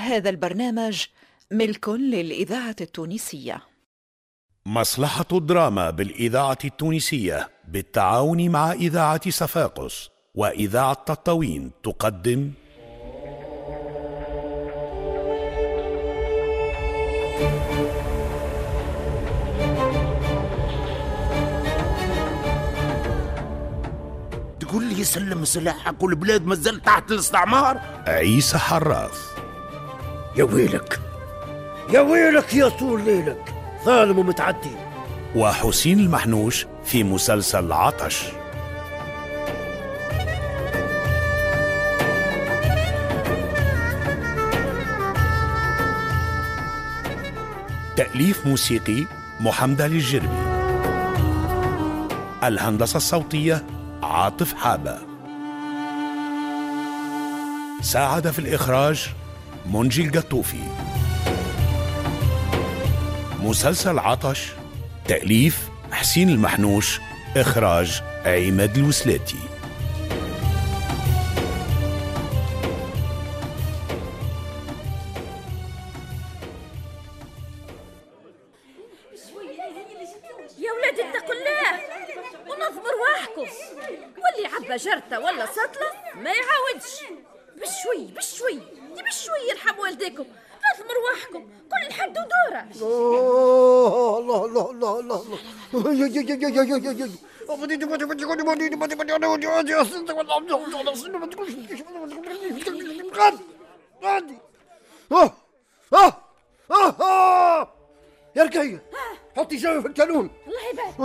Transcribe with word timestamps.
هذا 0.00 0.30
البرنامج 0.30 1.04
ملك 1.50 1.88
للإذاعة 1.88 2.76
التونسية. 2.80 3.62
مصلحة 4.66 5.26
الدراما 5.32 5.90
بالإذاعة 5.90 6.58
التونسية 6.64 7.48
بالتعاون 7.68 8.48
مع 8.48 8.72
إذاعة 8.72 9.30
صفاقس 9.30 10.08
وإذاعة 10.34 11.04
تطاوين 11.06 11.70
تقدم. 11.82 12.50
تقول 24.60 24.84
لي 24.84 25.04
سلم 25.04 25.44
سلاحك 25.44 26.02
والبلاد 26.02 26.46
مازال 26.46 26.82
تحت 26.82 27.10
الاستعمار؟ 27.10 27.80
عيسى 28.06 28.58
حراث. 28.58 29.49
يا 30.36 30.44
ويلك 30.44 31.00
يا 31.92 32.00
ويلك 32.00 32.54
يا 32.54 32.68
طول 32.68 33.04
ليلك 33.04 33.54
ظالم 33.84 34.18
ومتعدي. 34.18 34.70
وحسين 35.36 36.00
المحنوش 36.00 36.66
في 36.84 37.04
مسلسل 37.04 37.72
عطش. 37.72 38.24
تأليف 47.96 48.46
موسيقي 48.46 49.04
محمد 49.40 49.82
علي 49.82 49.96
الجربي 49.96 50.28
الهندسة 52.44 52.96
الصوتية 52.96 53.64
عاطف 54.02 54.54
حابة. 54.54 54.98
ساعد 57.82 58.30
في 58.30 58.38
الإخراج 58.38 59.10
منجي 59.66 60.04
القطوفي 60.04 60.62
مسلسل 63.40 63.98
عطش 63.98 64.48
تأليف 65.08 65.68
حسين 65.92 66.28
المحنوش 66.30 67.00
إخراج 67.36 68.02
عماد 68.26 68.76
الوسلاتي. 68.76 69.36
يا 80.58 80.72
ولادي 80.72 81.02
اتقوا 81.02 81.34
الله! 81.34 81.80
ونظموا 82.48 82.90
رواحكم 82.98 83.46
واللي 84.22 84.48
عبى 84.54 84.76
جرته 84.76 85.20
ولا 85.20 85.46
سطله 85.46 85.90
ما 86.14 86.30
يعاودش! 86.30 87.20
بشوي 87.56 88.06
بشوي! 88.16 88.79
دي 89.00 89.06
بشوي 89.08 89.50
يرحم 89.50 89.78
والديكم 89.78 90.24
نظموا 90.64 90.94
رواحكم 90.94 91.48
كل 91.70 91.92
حد 91.94 92.10
ودوره 92.18 92.64
الله 94.18 94.18
الله 94.18 94.70
الله 94.70 95.00
الله 95.00 95.00
الله 95.00 95.38
الله 95.74 95.92
يا 95.94 96.06
يا 96.06 96.22
يا 96.22 96.48
يا 96.48 96.62
يا 96.62 96.76
يا 96.76 96.92
يا 96.92 97.08
آه 105.12 105.32
آه 105.92 106.16
آه 106.70 106.94
آه 107.00 107.68
يا 108.36 108.42
ركية 108.42 108.82
حطي 109.36 109.58
شوي 109.58 109.82
في 109.82 109.88
الكالون 109.88 110.30
الله 110.46 110.60
يبارك 110.72 111.00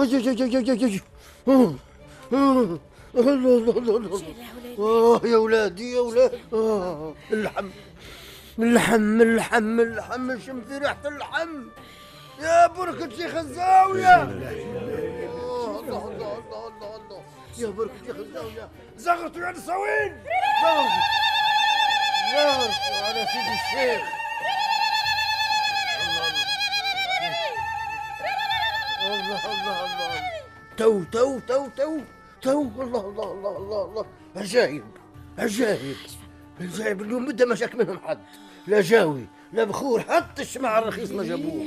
آه، 3.15 3.19
آه، 3.19 3.21
آه، 3.21 3.29
الله 3.29 3.77
الله 3.77 3.97
الله 3.97 3.97
الله 3.97 4.35
آه 4.79 5.21
يا 5.27 5.37
ولادي 5.37 5.91
يا 5.93 5.99
ولاد. 5.99 6.39
آه 6.53 7.13
اللحم 7.31 7.69
اللحم 8.59 9.21
اللحم 9.21 9.79
اللحم 9.79 10.39
شم 10.39 10.61
في 10.61 10.77
ريحة 10.77 10.97
اللحم 11.05 11.63
يا 12.41 12.67
بركة 12.67 13.09
شيخ 13.17 13.35
الزاوية. 13.35 14.15
آه، 14.15 15.79
الله 15.79 16.07
الله 16.11 16.39
الله 16.39 16.67
الله 16.67 16.95
الله. 16.95 17.21
يا 17.57 17.67
بركة 17.67 17.93
شيخ 18.07 18.15
الزاوية. 18.15 18.69
زغرتوا 18.97 19.41
يا 19.41 19.51
نساوين 19.51 20.11
زغرتوا 20.61 20.89
زغرتوا 22.33 23.05
على 23.05 23.25
سيدي 23.33 23.53
الشيخ. 23.59 24.03
الله 29.05 29.45
الله 29.51 29.85
الله. 29.85 30.21
تو 30.77 31.03
تو 31.11 31.39
تو 31.47 31.67
تو. 31.77 31.99
تو 32.45 32.61
الله 32.61 32.83
الله 32.83 33.31
الله 33.31 33.57
الله 33.57 33.85
الله. 33.85 34.05
عجايب 34.35 34.83
عجايب 35.37 35.95
عجايب 36.61 37.01
اليوم 37.01 37.25
بدا 37.25 37.45
ما 37.45 37.55
شاك 37.55 37.75
منهم 37.75 37.99
حد. 37.99 38.19
لا 38.67 38.81
جاوي 38.81 39.25
لا 39.53 39.63
بخور 39.63 40.01
حتى 40.01 40.41
الشمع 40.41 40.79
الرخيص 40.79 41.11
ما 41.11 41.23
جابوه. 41.23 41.65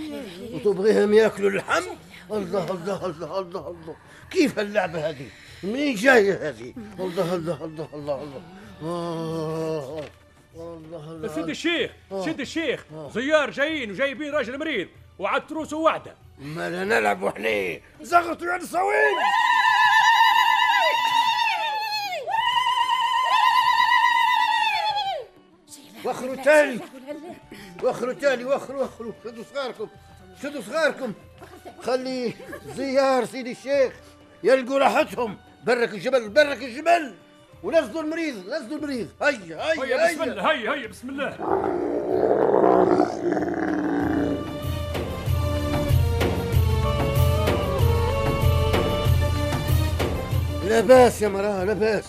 وتبغيهم 0.53 1.15
يأكلوا 1.15 1.51
اللحم؟ 1.51 1.83
الله 2.31 2.71
الله 2.71 3.07
الله 3.07 3.39
الله 3.39 3.69
الله. 3.69 3.97
كيف 4.31 4.59
اللعبة 4.59 5.09
هذه؟ 5.09 5.29
منين 5.63 5.95
جاية 5.95 6.49
هذه؟ 6.49 6.75
الله 7.01 7.35
الله 7.35 7.65
الله 7.65 7.89
الله 7.95 8.23
الله. 8.23 8.43
آه 8.83 10.05
الله 10.57 11.11
الله. 11.11 11.29
سيد 11.29 11.49
الشيخ 11.49 11.91
سيد 12.25 12.41
الشيخ. 12.41 12.85
زيار 13.15 13.51
جايين 13.51 13.91
وجايبين 13.91 14.35
راجل 14.35 14.59
مريض 14.59 14.89
وعد 15.19 15.47
تروسه 15.47 15.77
وحده 15.77 16.15
ما 16.39 16.85
نلعب 16.85 17.23
وحنا 17.23 17.81
زغطوا 18.01 18.47
يا 18.47 18.57
نساوين 18.57 19.17
وخروا 26.19 26.35
تالي 26.35 26.81
وخروا 27.83 28.13
تالي 28.13 28.45
وخروا 28.45 28.85
وخروا 28.85 29.13
شدوا 29.25 29.45
صغاركم 29.55 29.89
شدوا 30.43 30.63
صغاركم. 30.63 31.13
خلي 31.83 32.35
زيار 32.77 33.25
سيدي 33.25 33.53
الشيخ 33.53 33.93
يلقوا 34.45 34.79
راحتهم. 34.79 35.37
برك 35.65 35.95
الجبل 35.95 36.29
برك 36.29 36.63
الجبل. 36.63 37.15
ونزلوا 37.63 38.03
المريض 38.03 38.35
نزلوا 38.49 38.79
المريض. 38.79 39.09
هيا 39.23 39.73
هيا 39.73 40.07
هيا 40.07 40.13
بسم 40.13 40.23
الله 40.23 40.51
هيا 40.51 40.73
هيا 40.73 40.87
بسم 40.87 41.09
الله. 41.09 41.37
لا 50.69 50.81
باس 50.81 51.23
يا 51.23 51.29
مراه 51.29 51.65
لا 51.65 51.73
باس 51.73 52.05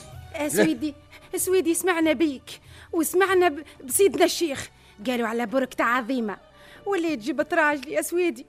سويدي 0.47 0.95
سويدي 1.35 1.73
سمعنا 1.73 2.13
بيك. 2.13 2.59
وسمعنا 2.93 3.63
بسيدنا 3.83 4.25
الشيخ. 4.25 4.69
قالوا 5.07 5.27
على 5.27 5.45
بركة 5.45 5.83
عظيمة. 5.83 6.37
واللي 6.85 7.15
جبت 7.15 7.53
راجلي 7.53 7.91
يا 7.93 8.01
سويدي. 8.01 8.45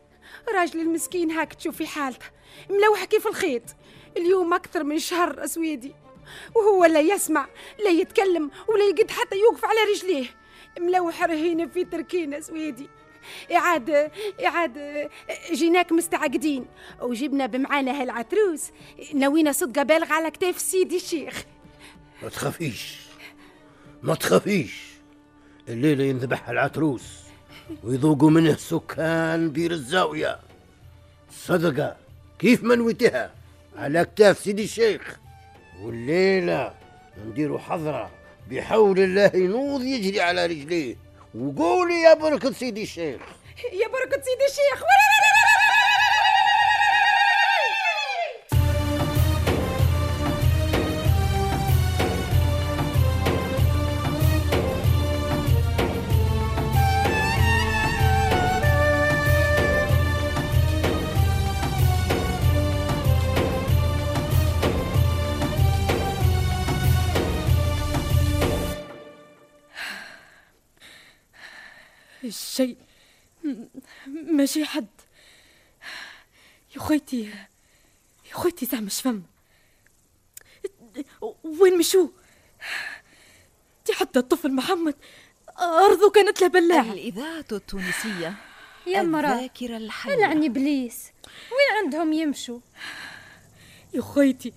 راجلي 0.55 0.83
المسكين 0.83 1.31
هاك 1.31 1.55
تشوفي 1.55 1.87
حالته. 1.87 2.27
ملوح 2.71 3.05
كيف 3.05 3.27
الخيط. 3.27 3.63
اليوم 4.17 4.55
أكثر 4.55 4.85
من 4.85 4.99
شهر 4.99 5.47
سويدي. 5.47 5.95
وهو 6.55 6.85
لا 6.85 7.01
يسمع 7.01 7.47
لا 7.85 7.91
يتكلم 7.91 8.51
ولا 8.69 8.85
يقد 8.85 9.11
حتى 9.11 9.37
يوقف 9.37 9.65
على 9.65 9.79
رجليه. 9.95 10.27
ملوح 10.81 11.23
رهينة 11.23 11.67
في 11.67 11.85
تركينا 11.85 12.41
سويدي. 12.41 12.89
إعادة 13.53 14.13
إعادة 14.47 15.11
جيناك 15.53 15.93
مستعقدين. 15.93 16.67
وجبنا 17.01 17.47
بمعانا 17.47 18.03
هالعتروس. 18.03 18.71
نوينا 19.15 19.53
صدقة 19.53 19.83
بالغ 19.83 20.13
على 20.13 20.31
كتاف 20.31 20.61
سيدي 20.61 20.97
الشيخ. 20.97 21.45
ما 22.23 22.29
تخافيش. 22.29 23.10
ما 24.03 24.15
تخافيش. 24.15 24.91
الليلة 25.69 26.05
ينذبح 26.05 26.49
العتروس 26.49 27.03
ويذوقوا 27.85 28.31
منه 28.31 28.57
سكان 28.57 29.51
بير 29.51 29.71
الزاوية. 29.71 30.39
صدقة 31.33 31.97
كيف 32.39 32.63
منويتها 32.63 33.31
على 33.77 34.05
كتاف 34.05 34.39
سيدي 34.39 34.65
الشيخ. 34.65 35.19
والليلة 35.81 36.75
نديروا 37.27 37.59
حضرة 37.59 38.11
بحول 38.51 39.01
الله 39.01 39.31
ينوض 39.35 39.83
يجري 39.83 40.21
على 40.21 40.47
رجليه. 40.47 40.97
وقولي 41.35 42.01
يا 42.01 42.15
بركة 42.15 42.53
سيدي 42.53 42.83
الشيخ. 42.83 43.21
يا 43.73 43.89
بركة 43.89 44.23
سيدي 44.23 44.47
الشيخ. 44.49 44.85
الشيء 72.61 72.77
م- 73.45 74.37
ماشي 74.37 74.65
حد. 74.65 74.87
يا 76.77 76.81
خويتي 76.81 77.23
يا 78.31 78.35
خويتي 78.35 78.67
زعما 78.67 78.89
شفم. 78.89 79.23
وين 81.43 81.79
مشو؟ 81.79 82.11
دي 83.87 83.93
حتى 83.93 84.19
الطفل 84.19 84.53
محمد 84.53 84.95
أرضه 85.61 86.11
كانت 86.11 86.41
له 86.41 86.49
بلاعة. 86.49 86.93
الإذاعة 86.93 87.45
التونسية 87.53 88.35
يا 88.87 89.03
مرا 89.03 89.33
الذاكرة 89.35 89.77
الحية. 89.77 90.17
لعن 90.17 90.45
إبليس. 90.45 91.05
وين 91.27 91.85
عندهم 91.85 92.13
يمشوا؟ 92.13 92.61
يا 93.95 94.03
خيتي 94.03 94.53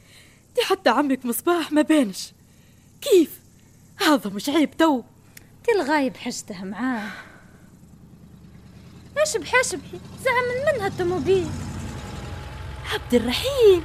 دي 0.56 0.62
حتى 0.62 0.90
عمك 0.90 1.26
مصباح 1.26 1.72
ما 1.72 1.82
بانش. 1.82 2.32
كيف؟ 3.02 3.40
هذا 4.00 4.30
مش 4.30 4.50
عيب 4.50 4.78
تو. 4.78 5.04
تي 5.64 5.72
الغايب 5.72 6.18
حشته 6.18 6.64
معاه. 6.64 7.12
اشبحي 9.24 9.60
اشبحي 9.60 10.00
زعم 10.24 10.76
منها 10.76 10.88
الطوموبيل. 10.88 11.48
عبد 12.94 13.14
الرحيم. 13.14 13.84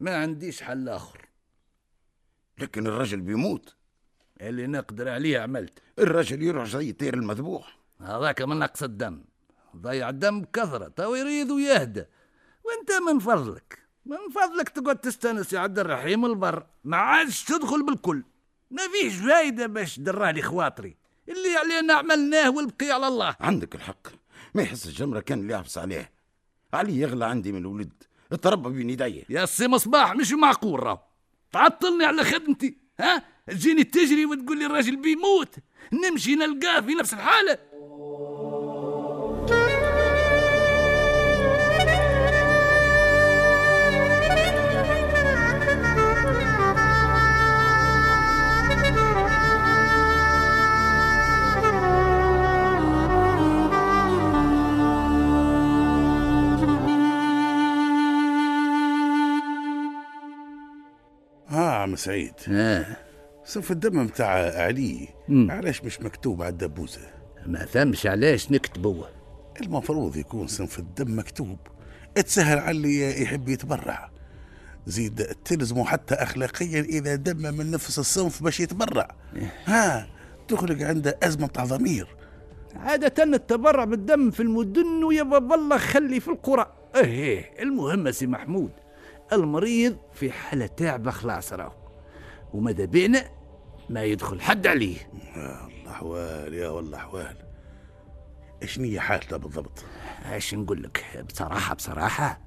ما 0.00 0.16
عنديش 0.16 0.62
حل 0.62 0.88
آخر. 0.88 1.28
لكن 2.58 2.86
الرجل 2.86 3.20
بيموت. 3.20 3.76
اللي 4.40 4.66
نقدر 4.66 5.08
عليه 5.08 5.38
عملت. 5.38 5.78
الرجل 5.98 6.42
يروح 6.42 6.64
زي 6.64 6.90
الطير 6.90 7.14
المذبوح. 7.14 7.78
هذاك 8.00 8.42
من 8.42 8.58
نقص 8.58 8.82
الدم. 8.82 9.24
ضيع 9.76 10.08
الدم 10.08 10.40
بكثرة 10.40 10.88
تو 10.88 11.14
يريد 11.14 11.50
ويهدى. 11.50 12.04
وانت 12.64 12.92
من 13.08 13.18
فضلك 13.18 13.78
من 14.06 14.16
فضلك 14.34 14.68
تقعد 14.68 14.98
تستانس 14.98 15.52
يا 15.52 15.58
عبد 15.60 15.78
الرحيم 15.78 16.26
البر. 16.26 16.66
ما 16.84 16.96
عادش 16.96 17.44
تدخل 17.44 17.86
بالكل. 17.86 18.22
ما 18.70 18.82
فيش 18.88 19.14
فايدة 19.14 19.66
باش 19.66 20.00
درالي 20.00 20.42
خواطري 20.42 20.96
اللي 21.28 21.56
علينا 21.56 21.94
عملناه 21.94 22.50
والبقي 22.50 22.90
على 22.90 23.08
الله. 23.08 23.36
عندك 23.40 23.74
الحق. 23.74 24.08
ما 24.54 24.62
يحس 24.62 24.86
الجمرة 24.86 25.20
كان 25.20 25.40
اللي 25.40 25.52
يحبس 25.52 25.78
عليه. 25.78 26.12
علي 26.74 27.00
يغلى 27.00 27.24
عندي 27.24 27.52
من 27.52 27.58
الولد. 27.58 27.92
اتربى 28.32 28.70
بين 28.70 28.90
يديه 28.90 29.24
يا 29.28 29.46
سي 29.46 29.68
مصباح 29.68 30.14
مش 30.14 30.32
معقول 30.32 30.82
راهو. 30.82 30.98
تعطلني 31.52 32.04
على 32.04 32.24
خدمتي 32.24 32.78
ها؟ 33.00 33.22
تجيني 33.46 33.84
تجري 33.84 34.26
وتقول 34.26 34.58
لي 34.58 34.66
الراجل 34.66 34.96
بيموت. 34.96 35.54
نمشي 35.92 36.34
نلقاه 36.34 36.80
في 36.80 36.94
نفس 36.94 37.14
عم 61.82 61.96
سعيد. 61.96 62.34
آه. 62.48 63.05
صف 63.46 63.70
الدم 63.70 64.04
متاع 64.04 64.28
علي. 64.62 65.08
علاش 65.30 65.84
مش 65.84 66.00
مكتوب 66.00 66.42
على 66.42 66.52
الدبوزة 66.52 67.00
ما 67.46 67.64
فهمش 67.64 68.06
علاش 68.06 68.50
نكتبوه 68.52 69.08
المفروض 69.60 70.16
يكون 70.16 70.46
صنف 70.46 70.78
الدم 70.78 71.18
مكتوب. 71.18 71.58
تسهل 72.14 72.58
على 72.58 72.70
اللي 72.70 73.22
يحب 73.22 73.48
يتبرع. 73.48 74.10
زيد 74.86 75.22
تلزمه 75.44 75.84
حتى 75.84 76.14
اخلاقيا 76.14 76.80
إذا 76.80 77.14
دم 77.14 77.54
من 77.54 77.70
نفس 77.70 77.98
الصنف 77.98 78.42
باش 78.42 78.60
يتبرع. 78.60 79.08
ها 79.64 80.08
تخلق 80.48 80.86
عنده 80.86 81.18
أزمة 81.22 81.46
تاع 81.46 81.64
ضمير. 81.64 82.16
عادة 82.76 83.22
التبرع 83.22 83.84
بالدم 83.84 84.30
في 84.30 84.40
المدن 84.40 85.04
ويا 85.04 85.22
باب 85.22 85.52
الله 85.52 85.78
خلي 85.78 86.20
في 86.20 86.28
القرى. 86.28 86.72
إيه 86.96 87.62
المهم 87.62 88.10
سي 88.10 88.26
محمود 88.26 88.70
المريض 89.32 89.96
في 90.14 90.30
حالة 90.30 90.66
تعبة 90.66 91.10
خلاص 91.10 91.52
راهو. 91.52 91.72
وماذا 92.52 92.84
بينا؟ 92.84 93.35
ما 93.90 94.04
يدخل 94.04 94.40
حد 94.40 94.66
عليه. 94.66 94.96
يا 95.36 95.66
الله 95.66 95.90
احوال 95.90 96.54
يا 96.54 96.68
والله 96.68 96.98
احوال 96.98 97.36
شنية 98.64 99.00
حالته 99.00 99.36
بالضبط؟ 99.36 99.84
إيش 100.32 100.54
نقول 100.54 100.82
لك؟ 100.82 101.24
بصراحة 101.28 101.74
بصراحة. 101.74 102.40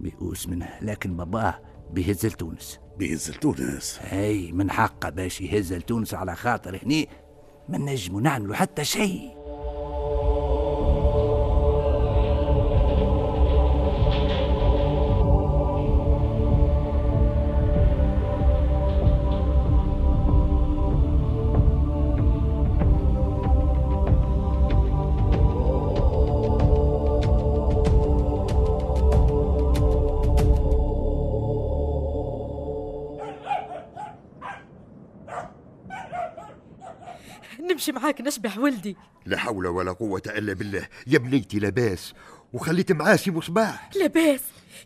ميؤوس 0.00 0.48
منه 0.48 0.78
لكن 0.82 1.16
باباه 1.16 1.60
بيهز 1.90 2.26
لتونس 2.26 2.80
بيهز 2.98 3.30
تونس؟ 3.30 4.00
إي 4.12 4.52
من 4.52 4.70
حقه 4.70 5.10
باش 5.10 5.40
يهز 5.40 5.72
لتونس 5.72 6.14
على 6.14 6.36
خاطر 6.36 6.80
هني 6.84 7.08
ما 7.68 7.78
نجموا 7.78 8.20
نعملوا 8.20 8.54
حتى 8.54 8.84
شيء. 8.84 9.43
نمشي 37.84 38.00
معاك 38.00 38.20
نشبح 38.20 38.58
ولدي. 38.58 38.96
لا 39.26 39.38
حول 39.38 39.66
ولا 39.66 39.92
قوة 39.92 40.22
إلا 40.26 40.52
بالله. 40.52 40.88
يا 41.06 41.18
بنيتي 41.18 41.58
لاباس 41.58 42.12
وخليت 42.52 42.92
معاه 42.92 43.16
سي 43.16 43.30
مصباح. 43.30 43.90
لاباس؟ 43.96 44.40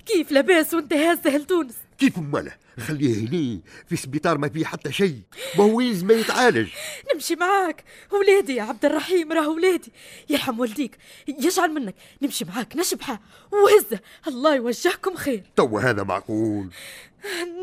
كيف 0.06 0.32
لاباس 0.32 0.74
وأنت 0.74 0.92
هازة 0.92 1.36
لتونس 1.36 1.74
كيف 1.98 2.18
ماله؟ 2.18 2.52
خليه 2.78 3.28
هني 3.28 3.62
في 3.88 3.96
سبيطار 3.96 4.38
ما 4.38 4.48
فيه 4.48 4.64
حتى 4.64 4.92
شيء. 4.92 5.20
ما 5.58 5.64
هو 5.64 5.80
يلزم 5.80 6.10
يتعالج. 6.10 6.68
نمشي 7.14 7.36
معاك. 7.36 7.84
ولادي 8.12 8.54
يا 8.54 8.62
عبد 8.62 8.84
الرحيم 8.84 9.32
راه 9.32 9.48
ولادي. 9.48 9.92
يرحم 10.30 10.60
والديك 10.60 10.98
يجعل 11.28 11.70
منك. 11.70 11.94
نمشي 12.22 12.44
معاك 12.44 12.76
نشبحه 12.76 13.20
وهزه. 13.52 14.00
الله 14.26 14.54
يوجهكم 14.54 15.16
خير. 15.16 15.42
تو 15.56 15.78
هذا 15.78 16.02
معقول. 16.02 16.70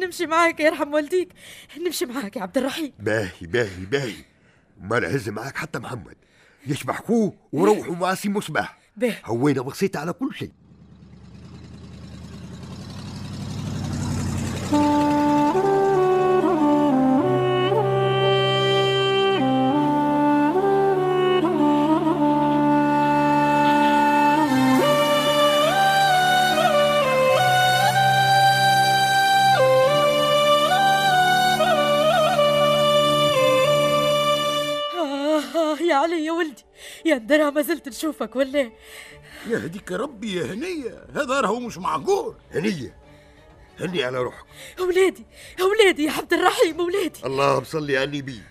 نمشي 0.02 0.26
معاك 0.26 0.60
يرحم 0.60 0.94
والديك. 0.94 1.30
نمشي 1.78 2.06
معاك 2.06 2.36
يا 2.36 2.42
عبد 2.42 2.58
الرحيم. 2.58 2.94
باهي 3.00 3.32
باهي 3.42 3.86
باهي. 3.92 4.35
مال 4.82 5.06
هز 5.06 5.30
معاك 5.30 5.58
حتى 5.58 5.80
محمد. 5.80 6.16
يشبح 6.68 7.02
خوه 7.02 7.34
وروحوا 7.52 7.96
مع 7.96 8.16
سي 8.16 8.30
مصباح. 8.30 8.78
هوينا 9.26 9.62
بسيطة 9.62 10.00
على 10.00 10.14
كل 10.14 10.34
شيء. 10.36 10.52
يا 37.06 37.12
يا 37.14 37.18
درا 37.18 37.50
ما 37.50 37.62
زلت 37.62 37.88
نشوفك 37.88 38.36
ولا؟ 38.36 38.72
يهديك 39.48 39.92
ربي 39.92 40.36
يا 40.36 40.46
هنية. 40.46 41.06
هذا 41.16 41.42
راهو 41.42 41.60
مش 41.60 41.78
معقول. 41.78 42.36
هنية 42.52 42.96
هني 43.80 44.04
على 44.04 44.18
روحك. 44.18 44.46
ولادي 44.80 45.26
ولادي 45.62 46.04
يا 46.04 46.12
عبد 46.12 46.34
الرحيم 46.34 46.80
ولادي 46.80 47.20
اللهم 47.26 47.64
صلي 47.64 47.98
على 47.98 48.04
النبي 48.04 48.42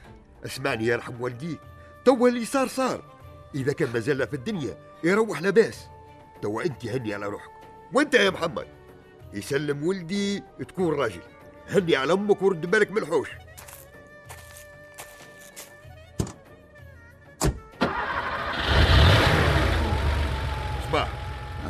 اسمعني 0.44 0.86
يرحم 0.86 1.20
والديك 1.20 1.60
توا 2.04 2.28
اللي 2.28 2.44
صار 2.44 2.68
صار. 2.68 3.02
إذا 3.54 3.72
كان 3.72 3.92
مازال 3.92 4.26
في 4.26 4.34
الدنيا 4.34 4.78
يروح 5.04 5.42
لاباس 5.42 5.78
توا 6.42 6.62
أنت 6.62 6.86
هني 6.86 7.14
على 7.14 7.26
روحك. 7.26 7.50
وأنت 7.92 8.14
يا 8.14 8.30
محمد. 8.30 8.66
يسلم 9.32 9.86
ولدي 9.86 10.42
تكون 10.68 10.94
راجل. 10.94 11.22
هني 11.68 11.96
على 11.96 12.12
أمك 12.12 12.42
ورد 12.42 12.70
بالك 12.70 12.90
من 12.90 12.98
الحوش. 12.98 13.28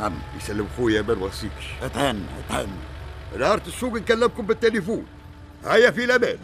عم 0.05 0.19
يسلم 0.37 0.69
خويا 0.77 1.03
ما 1.03 1.15
نوصيكش. 1.15 1.65
أتهنى 1.83 2.25
أتهنى. 2.49 2.69
نهار 3.39 3.61
السوق 3.67 3.93
نكلمكم 3.93 4.47
بالتليفون. 4.47 5.07
هيا 5.65 5.91
في 5.91 6.05
الأمان. 6.05 6.39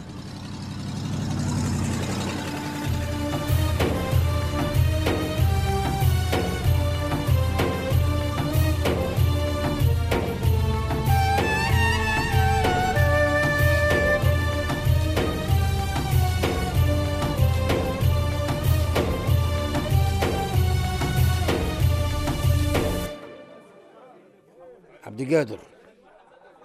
القادر. 25.43 25.59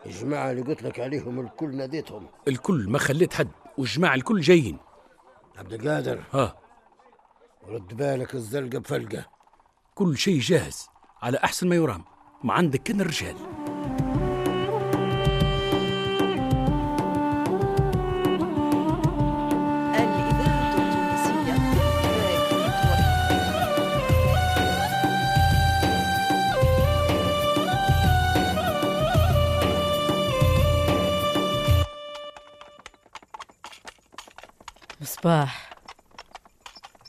الجماعة 0.06 0.52
اللي 0.52 0.62
قلت 0.62 0.84
لك 0.84 1.00
عليهم 1.00 1.40
الكل 1.40 1.76
ناديتهم. 1.76 2.28
الكل 2.48 2.90
ما 2.90 3.00
خليت 3.00 3.34
حد. 3.34 3.52
والجماعة 3.78 4.16
الكل 4.16 4.42
جايين. 4.42 4.78
عبد 5.58 5.74
القادر. 5.74 6.24
ها. 6.34 6.58
رد 7.68 7.94
بالك 7.94 8.36
الزلقة 8.36 8.80
بفلقة. 8.80 9.26
كل 9.96 10.18
شيء 10.18 10.40
جاهز 10.40 10.90
على 11.22 11.38
أحسن 11.38 11.68
ما 11.68 11.76
يرام. 11.76 12.04
ما 12.44 12.54
عندك 12.54 12.84
كان 12.84 13.02
الرجال. 13.02 13.65
مصباح. 35.02 35.70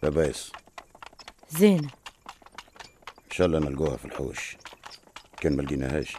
لاباس. 0.02 0.52
زينة 1.50 1.90
إن 3.08 3.30
شاء 3.30 3.46
الله 3.46 3.58
نلقوها 3.58 3.96
في 3.96 4.04
الحوش. 4.04 4.56
كان 5.40 5.56
ما 5.56 5.62
لقيناهاش. 5.62 6.16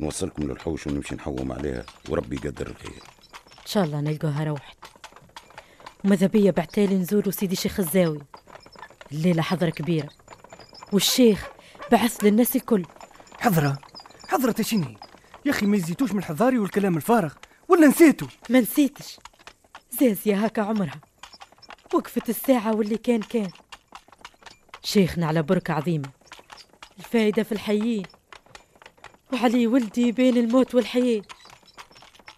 نوصلكم 0.00 0.42
للحوش 0.42 0.86
ونمشي 0.86 1.14
نحوم 1.14 1.52
عليها 1.52 1.84
وربي 2.08 2.36
يقدر 2.36 2.66
الخير. 2.66 3.02
إن 3.60 3.66
شاء 3.66 3.84
الله 3.84 4.00
نلقوها 4.00 4.44
روحت. 4.44 4.76
وماذا 6.04 6.26
بيا 6.26 6.50
بعتالي 6.50 6.94
نزوروا 6.94 7.32
سيدي 7.32 7.56
شيخ 7.56 7.80
الزاوي؟ 7.80 8.20
الليلة 9.12 9.42
حضرة 9.42 9.70
كبيرة. 9.70 10.08
والشيخ 10.92 11.48
بعث 11.92 12.24
للناس 12.24 12.56
الكل. 12.56 12.86
حضرة؟ 13.40 13.78
حضرة 14.28 14.62
شني 14.62 14.98
يا 15.44 15.50
أخي 15.50 15.66
ما 15.66 15.76
يزيتوش 15.76 16.12
من 16.12 16.18
الحضاري 16.18 16.58
والكلام 16.58 16.96
الفارغ 16.96 17.34
ولا 17.68 17.86
نسيتوا 17.86 18.28
ما 18.50 18.60
نسيتش. 18.60 19.18
زازية 20.00 20.44
هكا 20.44 20.62
عمرها. 20.62 21.00
وقفت 21.94 22.28
الساعة 22.28 22.74
واللي 22.76 22.96
كان 22.98 23.20
كان. 23.20 23.50
شيخنا 24.82 25.26
على 25.26 25.42
بركة 25.42 25.74
عظيمة. 25.74 26.10
الفايدة 26.98 27.42
في 27.42 27.52
الحيين 27.52 28.02
وعلي 29.32 29.66
ولدي 29.66 30.12
بين 30.12 30.36
الموت 30.36 30.74
والحياة. 30.74 31.22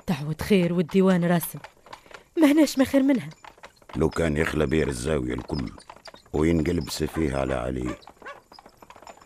دعوة 0.08 0.36
خير 0.40 0.72
والديوان 0.72 1.24
رسم 1.24 1.58
ما 2.36 2.52
هناش 2.52 2.78
ما 2.78 2.84
خير 2.84 3.02
منها. 3.02 3.30
لو 3.96 4.10
كان 4.10 4.36
يخلى 4.36 4.66
بير 4.66 4.88
الزاوية 4.88 5.34
الكل 5.34 5.72
وينقلب 6.32 6.90
سفيه 6.90 7.36
على 7.36 7.54
علي. 7.54 7.96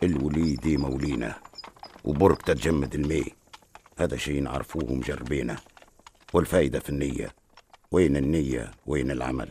الولي 0.03 0.55
ديما 0.55 0.87
ولينا 0.87 1.39
وبرك 2.03 2.41
تتجمد 2.41 2.95
الماء. 2.95 3.27
هذا 3.99 4.17
شيء 4.17 4.41
نعرفوه 4.41 4.93
مجربينه. 4.93 5.57
والفايدة 6.33 6.79
في 6.79 6.89
النية. 6.89 7.44
وين 7.91 8.17
النية؟ 8.17 8.71
وين 8.87 9.11
العمل؟ 9.11 9.47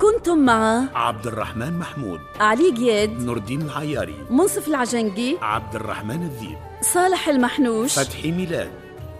كنتم 0.00 0.38
مع 0.38 0.84
عبد 0.94 1.26
الرحمن 1.26 1.72
محمود 1.78 2.20
علي 2.40 2.70
قياد 2.70 3.10
نور 3.22 3.36
الدين 3.36 3.62
العياري 3.62 4.14
منصف 4.30 4.68
العجنقي 4.68 5.36
عبد 5.42 5.74
الرحمن 5.74 6.22
الذيب 6.22 6.58
صالح 6.82 7.28
المحنوش 7.28 7.98
فتحي 7.98 8.30
ميلاد 8.32 8.70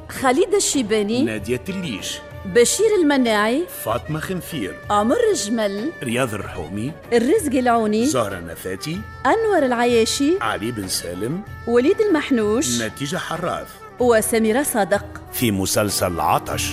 خالد 0.09 0.55
الشيباني 0.55 1.25
نادية 1.25 1.61
الليش. 1.69 2.19
بشير 2.45 2.87
المناعي 3.03 3.67
فاطمة 3.85 4.21
خنفير 4.21 4.77
عمر 4.91 5.17
الجمل 5.33 5.93
رياض 6.03 6.35
الرحومي 6.35 6.93
الرزق 7.13 7.53
العوني 7.53 8.07
زهرة 8.07 8.41
نفاتي 8.41 9.01
أنور 9.27 9.67
العياشي 9.67 10.39
علي 10.41 10.73
بن 10.73 10.89
سالم 10.89 11.43
وليد 11.67 12.01
المحنوش 12.01 12.83
نتيجة 12.83 13.17
حراث. 13.17 13.69
وسميرة 13.99 14.63
صادق. 14.63 15.05
في 15.33 15.51
مسلسل 15.51 16.21
عطش. 16.21 16.73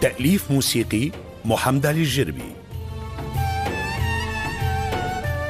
تأليف 0.00 0.50
موسيقي 0.50 1.10
محمد 1.44 1.86
علي 1.86 2.00
الجربي. 2.00 2.65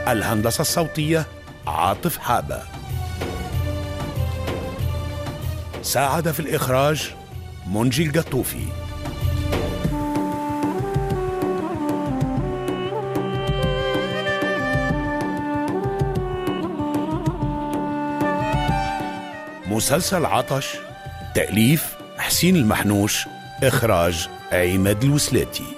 الهندسة 0.09 0.61
الصوتية 0.61 1.27
عاطف 1.67 2.19
حابة. 2.19 2.63
ساعد 5.83 6.31
في 6.31 6.41
الإخراج 6.41 7.15
منجي 7.67 8.07
القطوفي 8.07 8.67
مسلسل 19.71 20.27
عطش 20.27 20.77
تأليف 21.35 21.97
حسين 22.19 22.57
المحنوش 22.57 23.27
إخراج 23.63 24.29
عماد 24.53 25.05
الوسلاتي. 25.05 25.76